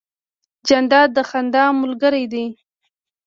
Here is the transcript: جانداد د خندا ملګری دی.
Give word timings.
جانداد 0.67 1.09
د 1.15 1.17
خندا 1.29 1.65
ملګری 1.81 2.25
دی. 2.33 2.45